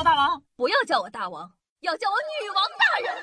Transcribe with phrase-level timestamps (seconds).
[0.00, 1.50] 大王，不要叫我大王，
[1.82, 3.14] 要叫我女王大人。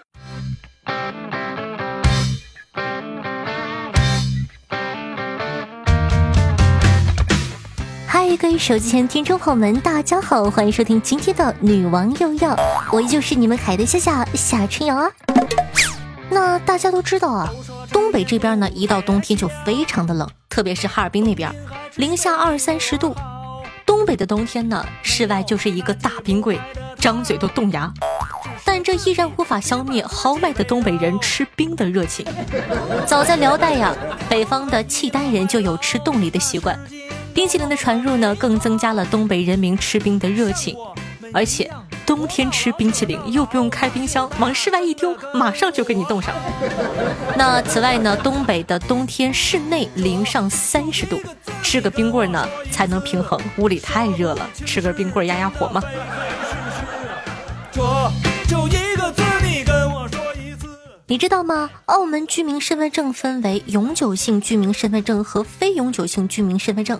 [8.08, 12.56] 嗨，各位手机前听众朋友们，大家好，欢迎收听今天的女王又要，
[12.94, 15.12] 我依旧是你们可爱的夏夏夏春瑶啊。
[16.30, 17.50] 那大家都知道啊，
[17.92, 21.54] 东北这边呢，一到冬天就非常的冷，特别是哈尔滨那边，
[21.96, 23.14] 零下二三十度。
[24.00, 26.58] 东北的冬天呢，室外就是一个大冰柜，
[27.00, 27.94] 张嘴都冻牙。
[28.64, 32.26] 但这依然无法消灭豪迈的东北人吃冰的热情。
[33.06, 33.94] 早在辽代呀，
[34.30, 36.80] 北方的契丹人就有吃冻梨的习惯。
[37.34, 40.78] 冰淇淋的传入呢，更增加了东北人民吃冰的热情，
[41.34, 41.70] 而且
[42.10, 46.34] 冬天吃冰淇淋又不用开冰箱，往室外一丢，马上就给你冻上。
[47.38, 51.22] 那此外呢，东北的冬天室内零上三十度，
[51.62, 55.84] 吃个冰棍呢才能平衡，屋里太热了，吃根冰棍压压火嘛。
[61.06, 61.70] 你知道吗？
[61.86, 67.00] 澳门居民身份证分为永久性居民身份证和非永久性居民身份证。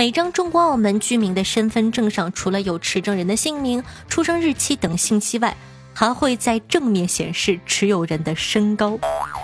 [0.00, 5.54] 每张中国澳门居民的身份证上，除了有持证人的姓名、出生日期等信息外，
[5.92, 8.98] 还会在正面显示持有人的身高。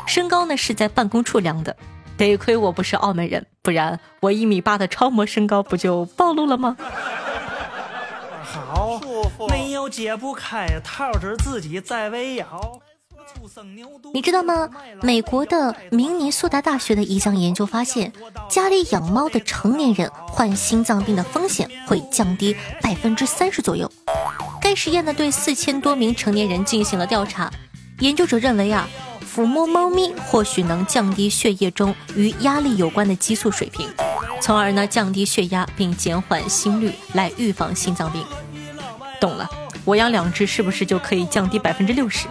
[0.06, 1.76] 身高呢是在办公处量的，
[2.16, 6.74] 得亏我不是澳门人，不然我一米八的超模身高不就暴露了吗？
[8.42, 8.98] 好，
[9.50, 12.80] 没有解不开套子，自己在围绕。
[14.12, 14.68] 你知道吗？
[15.02, 18.12] 美国的明尼苏达大学的一项研究发现，
[18.48, 23.90] 家里养猫的成年人患心脏病的风险会降低百分之三十左右。
[24.60, 27.52] 该实验呢，对四千多名成年人进行了调查。
[28.00, 28.88] 研究者认为啊，
[29.24, 33.88] 抚摸猫咪或许能降低血液中与压力有关的激素水平，
[34.40, 38.24] 从而呢降低血压并减缓心率，来预防心脏病。
[39.20, 39.48] 懂了，
[39.84, 42.26] 我养两只是不是就可以降低百分之六十？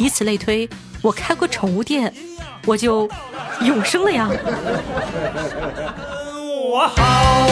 [0.00, 0.66] 以此类推，
[1.02, 2.10] 我开过宠物店，
[2.64, 3.06] 我就
[3.60, 4.30] 永生了呀！
[6.64, 7.46] 我好。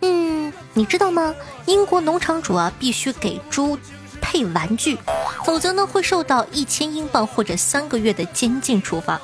[0.00, 1.32] 嗯，你知道吗？
[1.66, 3.78] 英国农场主啊，必须给猪
[4.20, 4.98] 配玩具，
[5.44, 9.20] 否则呢会受到一千英镑或者三个月的监禁处罚。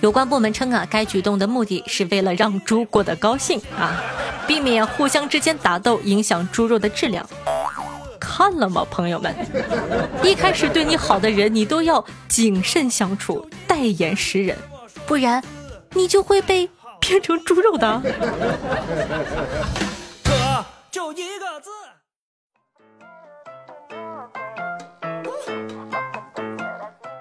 [0.00, 4.02] 有关部门称啊，该举动的目的是为了让猪过得高兴啊，
[4.46, 7.28] 避免互相之间打斗，影响猪肉的质量。
[8.34, 9.34] 看了吗，朋友们？
[10.24, 14.56] 一开始对你好的人，你都要谨慎相处，待言识人，
[15.06, 15.44] 不然
[15.92, 16.66] 你就会被
[16.98, 18.00] 变成猪肉的。
[20.24, 21.70] 可就一个字。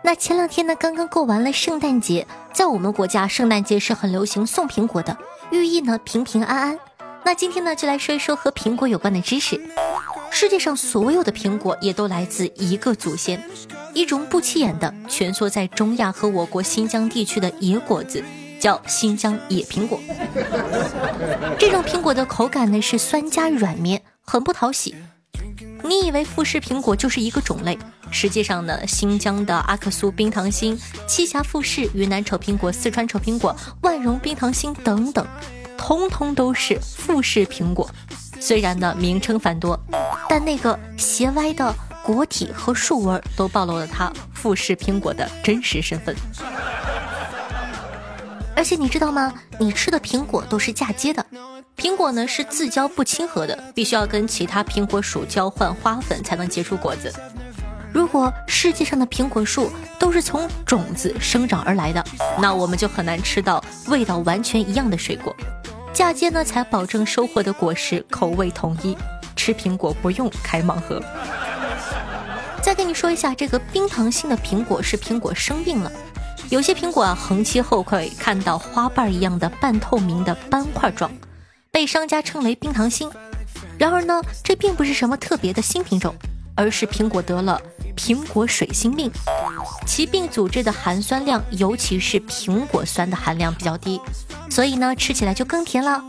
[0.01, 5.17] 那前两天呢，刚刚过完了圣诞节，在我们国家，圣诞节是很流行送苹果的，
[5.51, 6.79] 寓意呢平平安安。
[7.25, 9.59] 那今天呢，就来说一说和苹果有关的知识。
[10.33, 13.43] 世界上所有的苹果也都来自一个祖先，
[13.93, 18.23] 一种不起眼的蜷缩在中亚和我国新疆地区的野果子，
[18.59, 19.99] 叫新疆野苹果。
[21.59, 24.95] 这种苹果的口感呢是酸加软绵，很不讨喜。
[25.83, 27.77] 你以为富士苹果就是一个种类，
[28.09, 35.27] 实际上呢，新疆的阿克苏冰糖心、栖霞富士、云南丑苹果、四川丑苹果、万荣冰糖心等等，
[35.77, 37.89] 通通都是富士苹果。
[38.39, 39.79] 虽然呢名称繁多，
[40.31, 41.75] 但那个斜歪的
[42.05, 46.15] 果体和树纹都暴露了它富士苹果的真实身份。
[48.55, 49.33] 而且你知道吗？
[49.59, 51.25] 你吃的苹果都是嫁接的，
[51.75, 57.13] 苹果呢是自交不亲和的，必须要跟其他苹果树交换花粉才能结出果子。
[57.91, 59.69] 如果世界上的苹果树
[59.99, 62.01] 都是从种子生长而来的，
[62.39, 65.35] 那我们就很难吃到味道完全一样的水果。
[65.91, 68.95] 嫁接呢，才保证收获的果实口味统一。
[69.41, 71.01] 吃苹果不用开盲盒。
[72.61, 75.91] 再跟你说一下，这个冰糖心的苹果是苹果生病了。
[76.51, 81.09] 有些苹果啊，横切后会看到花瓣一样的半透明的斑块状，
[81.71, 83.09] 被商家称为冰糖心。
[83.79, 86.13] 然而呢，这并不是什么特别的新品种，
[86.53, 87.59] 而是苹果得了
[87.97, 89.09] 苹果水心病。
[89.87, 93.99] 其病组织的含酸量，尤其是苹果酸的含量比较低。
[94.51, 95.99] 所以呢，吃起来就更甜了。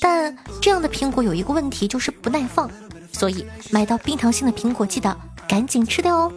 [0.00, 2.70] 但这样的苹果有一个问题，就是不耐放。
[3.12, 5.16] 所以买到冰糖心的苹果，记得
[5.48, 6.32] 赶紧吃掉哦。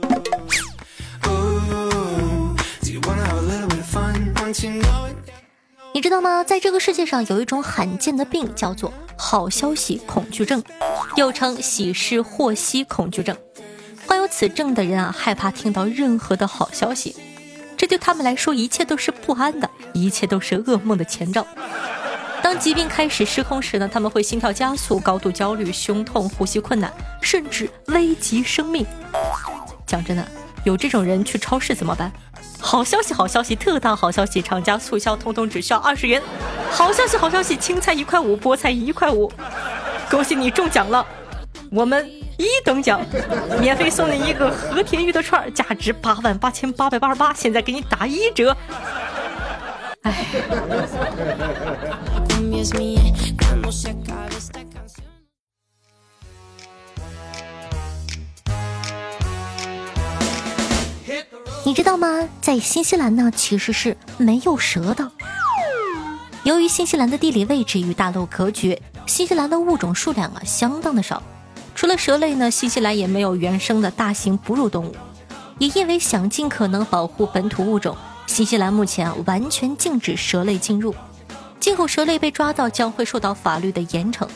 [5.94, 6.44] 你知道吗？
[6.44, 10.64] 在这个世界上有一种罕见的病，叫做好消息恐惧症，
[11.16, 13.38] 又称喜事祸息恐惧症。
[14.08, 17.16] 患有此症的人啊，害怕听到任何的好消息。
[17.78, 21.46] 这对他们来说，一切都是不安的，一切都是噩梦的前兆。
[22.52, 28.86] 当疾病开始失控时呢，他们会心跳加速、高度焦虑、胸痛、呼吸困难，甚至危及生命。
[29.88, 30.28] 讲真的，
[30.66, 32.12] 有这种人去超市怎么办？
[32.60, 34.42] 好消息，好消息，特大好消息！
[34.42, 36.22] 厂家促销，通通只需要二十元。
[36.70, 39.32] 好消息，好消息，青菜一块五，菠菜一块五。
[40.10, 41.06] 恭喜你中奖了！
[41.72, 42.06] 我们
[42.38, 43.00] 一等奖，
[43.62, 48.58] 免费送你一个和田玉的串，价值八万八千八百八十八，现在给你打一折。
[50.02, 50.26] 哎。
[61.64, 62.28] 你知道吗？
[62.42, 65.10] 在新西兰呢，其实是没有蛇的。
[66.44, 71.24] 由于新西兰的地理位置与大陆隔绝，新西兰的物种数量啊相当的少。
[71.74, 74.94] 除了蛇类呢，新西兰也没有原生的大型哺乳动物。
[75.58, 77.96] 也因为想尽可能保护本土物种，
[78.28, 80.94] 新西兰目前完全禁止蛇类进入。
[81.62, 84.28] 进口蛇类被抓到将会受到法律的严惩。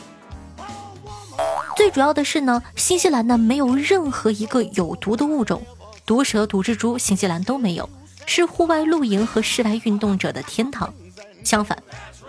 [1.76, 5.60] 最主要的是呢，新西兰呢没有任何一个有毒的物种。
[6.06, 7.90] 毒蛇、毒蜘蛛，新西兰都没有，
[8.26, 10.94] 是户外露营和室外运动者的天堂。
[11.42, 11.76] 相反，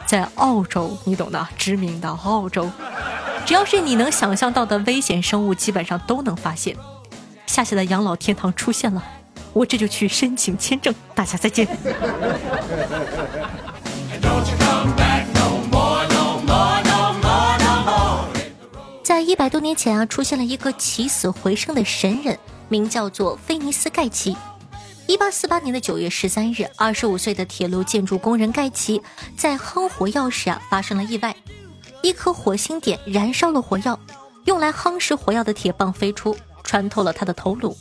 [0.07, 2.69] 在澳洲，你懂的，知名的澳洲，
[3.45, 6.75] 只要是你能想象到的危险生物，基本上都能发现。
[7.45, 9.03] 夏夏的养老天堂出现了，
[9.53, 10.93] 我这就去申请签证。
[11.13, 11.67] 大家再见。
[19.03, 22.37] 在一百多年前啊，出现了一个起死回生的神人。
[22.69, 24.35] 名叫做菲尼斯盖奇。
[25.07, 29.01] 一八四八年的九月十三日，二十五岁的铁路建筑工人盖奇
[29.37, 31.33] 在夯火药时啊发生了意外，
[32.01, 33.97] 一颗火星点燃烧了火药，
[34.43, 37.75] 用来夯实火药的铁棒飞出，穿透了他的头颅，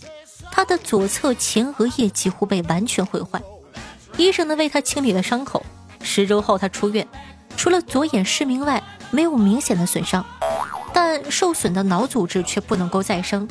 [0.53, 3.43] 他的左侧前额叶几乎被完全毁坏。
[4.17, 5.67] 医生呢为他清理了伤口，
[6.07, 7.07] 十周后他出院，
[7.57, 10.25] 除了左眼失明外，没有明显的损伤，
[10.95, 13.47] 但受损的脑组织却不能够再生。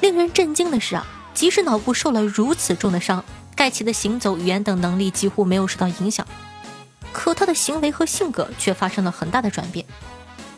[0.00, 3.24] 令人震惊的是啊，即使脑部受了如此重的伤，
[3.56, 6.26] 盖奇的行走、语言等能力几乎没有受到影响，
[7.10, 9.84] 可他的行为和性格却发生了很大的转变。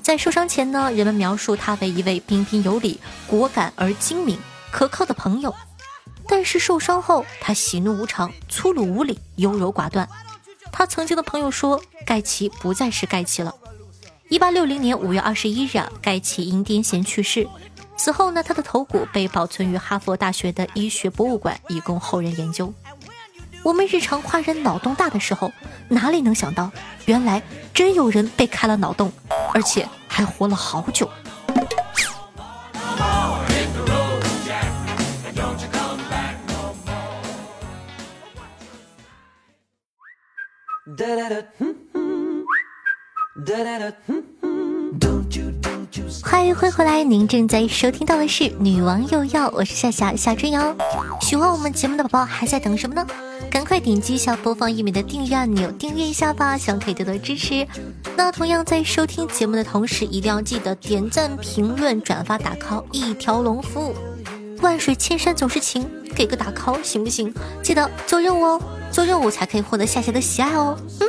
[0.03, 4.39] 在受伤前呢，人们描述他为一位彬彬有礼、果敢而精明、
[4.71, 5.55] 可靠的朋友，
[6.27, 10.09] 但是受伤后，他喜怒无常、粗鲁无礼、优柔寡断。
[10.77, 13.55] 他曾经的朋友说，盖奇不再是盖奇了。
[14.29, 17.49] 一八六零年五月二十一日，盖奇因癫痫去世。
[17.97, 22.75] 死后呢，他的头骨被保存于哈佛大学的医学博物馆，以供后人研究。
[23.63, 25.53] 我们日常夸人脑洞大的时候，
[25.89, 26.73] 哪里能想到，
[27.07, 27.41] 原来
[27.73, 29.13] 真有人被开了脑洞，
[29.55, 31.09] 而且还活了好久。
[46.23, 50.77] 欢迎欢迎回来，您正在收听到的是《女王又要》，我是夏夏夏春瑶。
[51.23, 53.07] 喜欢我们节目的宝宝还在等什么呢？
[53.51, 57.67] 赶快点击一下播放页面的订阅按钮，订阅一下吧，希望可以多多支持。
[58.17, 63.95] 那同样在收听节目的同时，一定要记得点赞、评论、转发、打 call，一条龙服务。
[64.65, 67.31] 万水千山总是情，给个打 call 行不行？
[67.63, 70.75] 记得做任务哦，做任务才可以获得夏夏的喜爱哦。
[71.01, 71.09] 嗯。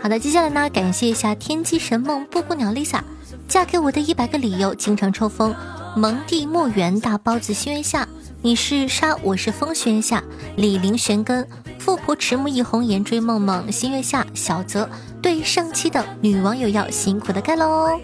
[0.00, 3.00] 好的，接下来呢，感谢一下天机神梦布谷鸟 Lisa，
[3.46, 5.54] 嫁给我的一百个理由，经常抽风，
[5.94, 8.08] 蒙蒂墨园大包子心愿下，
[8.40, 10.24] 你是沙，我是风心愿下，
[10.56, 11.46] 李林玄根，
[11.78, 14.88] 富婆迟暮一红颜追梦梦心愿下，小泽
[15.24, 17.98] 对上期的女网友要辛苦的干喽。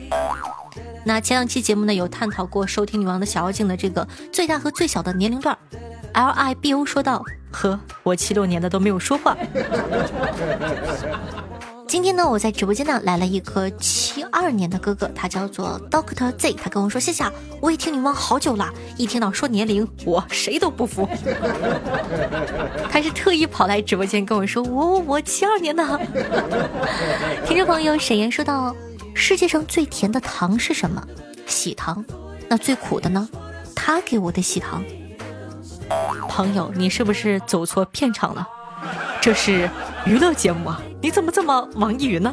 [1.05, 5.55] 那前两期节目呢，有探讨过收听女王的小妖精的这个最大和最小的年龄段
[6.15, 7.23] ，L I B O 说道。
[7.53, 9.37] 呵，我七六年的都没有说话。
[11.91, 17.25] 今天呢，我在直播间呢来了一个七二年的哥哥，他叫做 Doctor Z，他跟我说：“谢谢，
[17.61, 21.09] 我也听你们好久了，一听到说年龄，我谁都不服。”
[22.89, 25.85] 他是特意跑来直播间跟我说：“我我七二年的。”
[27.45, 28.73] 听众朋友沈岩说道
[29.13, 31.05] ：“世界上最甜的糖是什么？
[31.49, 32.05] 喜糖。
[32.49, 33.29] 那最苦的呢？
[33.75, 34.85] 他给我的喜糖。”
[36.31, 38.47] 朋友，你是不是走错片场了？
[39.21, 39.69] 这是
[40.07, 40.81] 娱乐节目啊！
[41.03, 42.33] 你怎么这么网易云呢？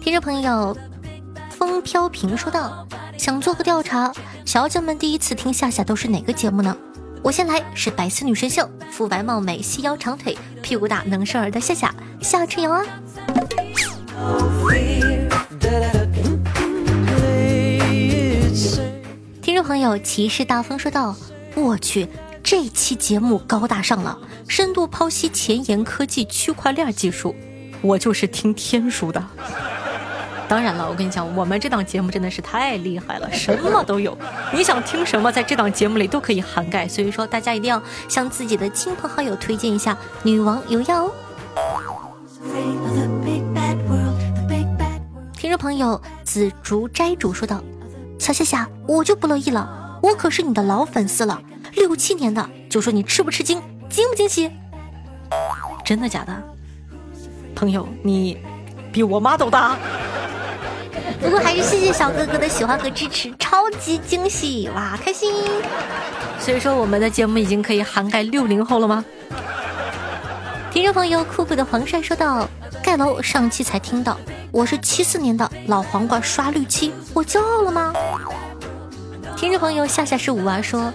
[0.00, 0.76] 听众朋友，
[1.50, 4.12] 风飘萍说道：“想做个调查，
[4.44, 6.76] 小姐们第一次听夏夏都是哪个节目呢？
[7.22, 12.84] 我先来，是百思女神秀，肤白貌美，细腰长腿，屁股大能生儿的夏夏夏春瑶啊。
[19.40, 21.14] 听众朋友，骑士大风说道
[21.54, 22.08] ：“我去，
[22.50, 27.32] 这期节目高大上了，深度剖析前沿科技、区块链技术。
[27.80, 29.24] 我就是听天书的。
[30.48, 34.18] 当然了，我跟你讲，我们这档节目真的是太厉害了，什么都有。
[34.52, 36.88] 你想听什么，在这档节目里都可以涵盖。
[36.88, 41.12] 所以说，大家一定要向自己的亲朋好友推荐一下《女王有药》哦。
[45.38, 47.62] 听众朋友紫竹斋主说道
[48.18, 51.40] ：“小夏夏，我就不乐意了，我可是你的老粉丝了，
[51.74, 54.50] 六七年的，就说你吃不吃惊，惊不惊喜？
[55.84, 56.42] 真的假的？
[57.54, 58.38] 朋友，你
[58.92, 59.76] 比我妈都大。”
[61.20, 65.34] 不过还是谢谢小哥哥的喜欢和支持，超级惊喜哇，开心！
[66.38, 69.04] 所以说我们的节目已经可以涵盖六零后了吗？
[70.72, 72.48] 听众朋友酷酷的黄帅说道
[72.82, 74.16] ：“盖楼上期才听到，
[74.50, 77.92] 我是七四年的老黄瓜刷绿漆，我骄傲了吗？”
[79.36, 80.92] 听众朋友夏夏是五娃说：“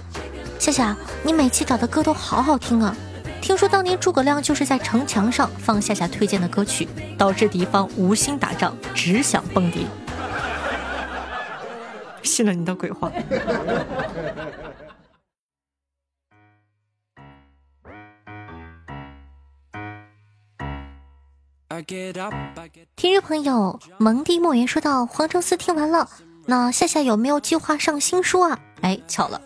[0.66, 2.96] 夏夏，你每期找的歌都好好听啊！
[3.40, 6.88] 听说当年诸葛亮就是在城墙上放夏夏推荐的歌曲，
[7.20, 9.86] 导致敌方无心打仗，只想蹦迪。
[12.24, 13.12] ”信了你的鬼话。
[22.96, 26.10] 听众朋友蒙蒂莫言说到：“黄承思听完了，
[26.48, 29.40] 那夏夏有没有计划上新书啊？”哎，巧了。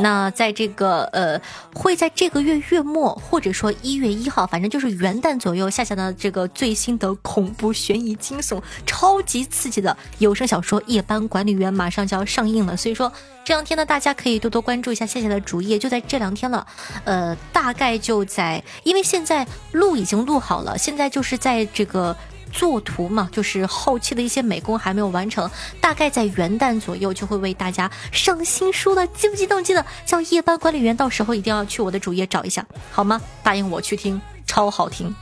[0.00, 1.40] 那在这个呃，
[1.74, 12.76] 会在这个月月末，或者说一月一号，反正就是元旦左右，夏夏的这个最新的恐怖悬疑惊悚、超级刺激的有声小说《夜班管理员》马上就要上映了。
[12.76, 13.12] 所以说
[13.44, 16.66] 这两天呢，大家可以多多关注一下夏夏的主页，就在这两天了。
[17.04, 22.16] 呃，大概就在，因为现在录已经录好了，现在就是在这个。
[22.52, 25.50] 作图嘛，就是后期的一些美工还没有完成，
[25.80, 29.62] 大概在元旦左右就会为大家上新书了，激不激动？
[29.62, 33.20] 记得叫夜班管理员，到时候一定要去我的主页找一下，好吗？
[33.42, 35.14] 答应我去听，超好听，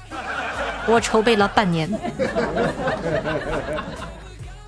[0.87, 1.91] 我筹备了半年。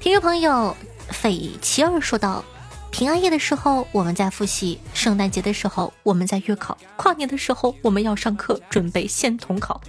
[0.00, 0.76] 听众朋友，
[1.10, 2.44] 斐奇儿说道：
[2.90, 9.80] 平安夜的时候我们在复习，圣诞节的时候我们在月考，跨年的时候我们要上课准备县统考，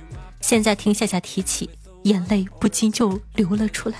[0.41, 1.69] 现在听夏夏提起。
[2.03, 3.95] 眼泪不禁就流了出来。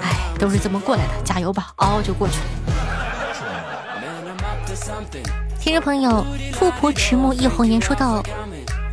[0.00, 2.44] 哎，都是这么过来的，加油吧，熬熬就过去了。
[5.60, 8.22] 听众朋友，富婆迟暮一红颜说道：“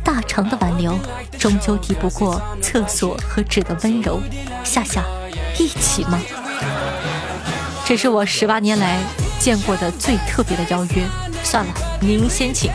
[0.02, 0.98] 大肠的挽留，
[1.38, 4.20] 终究抵不过厕所和纸的温柔。”
[4.64, 5.04] 夏夏，
[5.58, 6.18] 一起吗？
[7.84, 8.98] 这是我十八年来
[9.38, 11.04] 见过的最特别的邀约。
[11.42, 12.72] 算了，您先请。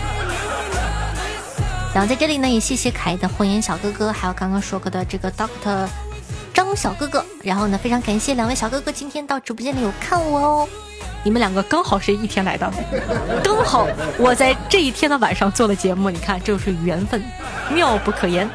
[1.93, 5.88] 然后在这里呢，也谢谢凯的红颜小哥哥，还有刚刚说过的这个 Doctor
[6.53, 7.25] 张小哥哥。
[7.43, 10.69] 然后呢，非常感谢两位小哥哥今天到直播间里有看我哦。
[11.24, 12.72] 你们两个刚好是一天来的，
[13.43, 16.10] 刚好我在这一天的晚上做了节目。
[16.10, 17.22] 你看，这就是缘分，
[17.74, 18.50] 妙不可言。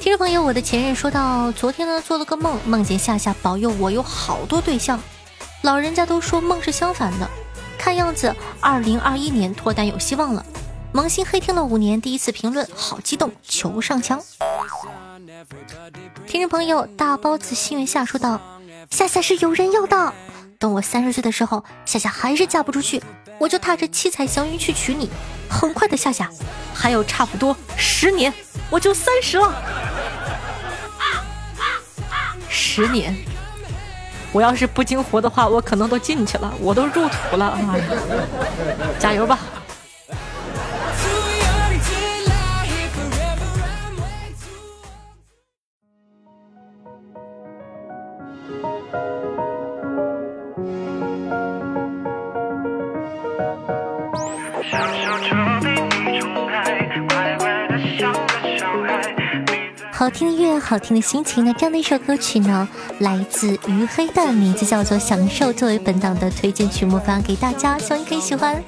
[0.00, 4.98] 听众朋友，我的前任说到，昨天呢做了个梦，梦见夏夏保佑我有好多对象。
[5.62, 7.28] 老人家都说梦是相反的，
[7.76, 10.46] 看样子二零二一年脱单有希望了。
[10.96, 14.18] 萌新黑听了五年，第一次评论，好激动，求上墙。
[16.26, 18.40] 听众朋友大包子心愿下说道
[18.90, 20.14] ：“夏夏是有人要的，
[20.58, 23.02] 等我三十岁的时候，夏夏还是嫁不出去，
[23.38, 25.10] 我就踏着七彩祥云去娶你。
[25.50, 26.30] 很快的，夏夏，
[26.72, 28.32] 还有差不多十年，
[28.70, 29.54] 我就三十了。
[32.48, 33.14] 十年，
[34.32, 37.50] 我要是不惊活的话，我可能都进去了，我都入土了。
[37.50, 37.84] 哎呀，
[38.98, 39.38] 加油吧！”
[60.06, 61.44] 好听的音乐，好听的心情。
[61.44, 62.68] 那这样的一首歌曲呢，
[63.00, 68.62] 来自于黑蛋，名字叫做《享受》，作为本档的推荐曲目发给大家，希望你可以喜欢。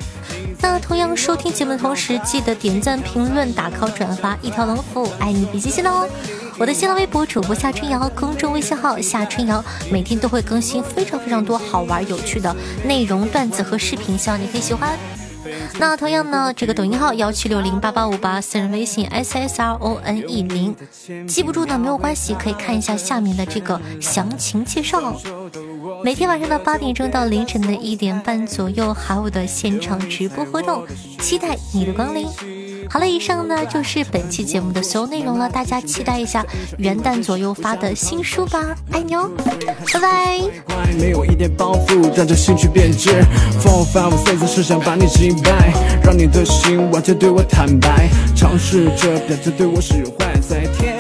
[0.61, 6.09] 那同样收听节目的同时，记得点赞、评论、打 call、转发，一条龙服务，爱你比心心哦！
[6.59, 12.52] 我的新浪微博主播夏春瑶，公众微信号夏春瑶，每天都会更新非常非常多好玩有趣的
[12.85, 14.99] 内容、段子和视频，希望你可以喜欢。
[15.78, 20.75] 那同样呢，这个抖音号幺七六零八八五八，私人微信 s s r o n e 零，
[21.26, 25.14] 记不住呢没有关系，可以看一下下面的这个详情介绍。
[26.05, 30.87] 每天晚上的八点钟到凌晨的一点半左右，还有我的现场直播活动，
[31.21, 32.26] 期待你的光临。
[32.90, 36.45] 好了，以上呢就是本期节目的所有内容了，大家期待一下
[36.78, 39.30] 元旦左右发的新书吧，爱你哦，
[39.92, 40.40] 拜拜。
[40.99, 43.11] 没有一点包袱，让这兴趣变质。
[43.62, 50.98] Four five six 是想把你击败，让你的心完全对我坦白，尝试着表现对我使坏，在贴，